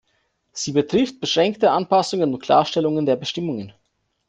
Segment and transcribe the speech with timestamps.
[0.51, 3.71] Sie betrifft beschränkte Anpassungen und Klarstellungen der Bestimmungen.